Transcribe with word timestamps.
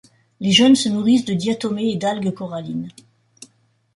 Les 0.39 0.51
jeunes 0.51 0.73
se 0.75 0.89
nourrissent 0.89 1.25
de 1.25 1.35
diatomées 1.35 1.91
et 1.91 1.95
d'algue 1.95 2.33
corallines. 2.33 2.89